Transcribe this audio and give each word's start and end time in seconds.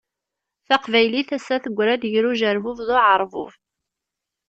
Taqbaylit 0.67 1.29
ass-a 1.37 1.57
tegra-d 1.63 2.03
gar 2.11 2.25
ujerbub 2.31 2.77
d 2.87 2.89
uεerbub. 2.95 3.51